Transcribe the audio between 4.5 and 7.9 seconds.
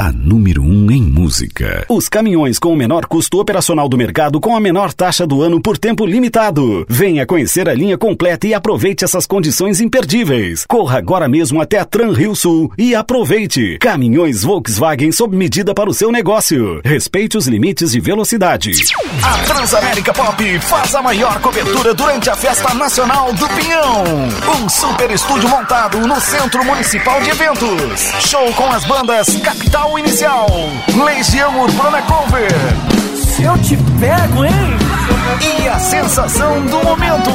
a menor taxa do ano por tempo limitado. Venha conhecer a